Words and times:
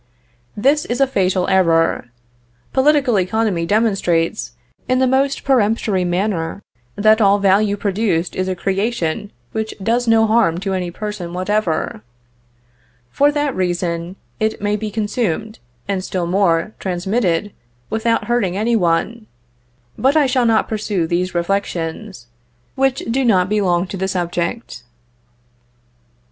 This 0.57 0.85
is 0.85 0.99
a 0.99 1.05
fatal 1.05 1.47
error; 1.47 2.05
political 2.73 3.19
economy 3.19 3.67
demonstrates, 3.67 4.53
in 4.89 4.97
the 4.97 5.05
most 5.05 5.43
peremptory 5.43 6.03
manner, 6.03 6.63
that 6.95 7.21
all 7.21 7.37
value 7.37 7.77
produced 7.77 8.35
is 8.35 8.47
a 8.47 8.55
creation 8.55 9.31
which 9.51 9.75
does 9.77 10.07
no 10.07 10.25
harm 10.25 10.57
to 10.61 10.73
any 10.73 10.89
person 10.89 11.33
whatever. 11.33 12.01
For 13.11 13.31
that 13.31 13.55
reason, 13.55 14.15
it 14.39 14.59
may 14.59 14.75
be 14.75 14.89
consumed, 14.89 15.59
and, 15.87 16.03
still 16.03 16.25
more, 16.25 16.73
transmitted, 16.79 17.53
without 17.91 18.25
hurting 18.25 18.57
any 18.57 18.75
one; 18.75 19.27
but 19.99 20.17
I 20.17 20.25
shall 20.25 20.47
not 20.47 20.67
pursue 20.67 21.05
these 21.05 21.35
reflections, 21.35 22.25
which 22.73 23.03
do 23.11 23.23
not 23.23 23.49
belong 23.49 23.85
to 23.85 23.97
the 23.97 24.07
subject. 24.07 24.81